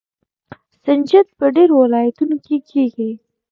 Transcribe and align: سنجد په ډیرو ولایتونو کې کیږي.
سنجد 0.85 1.27
په 1.37 1.45
ډیرو 1.55 1.75
ولایتونو 1.83 2.35
کې 2.45 2.57
کیږي. 2.69 3.11